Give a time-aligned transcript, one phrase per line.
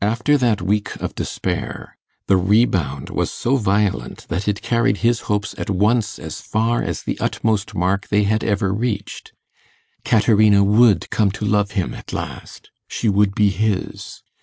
[0.00, 1.94] After that week of despair,
[2.26, 7.02] the rebound was so violent that it carried his hopes at once as far as
[7.02, 9.34] the utmost mark they had ever reached.
[10.06, 14.22] Caterina would come to love him at last; she would be his.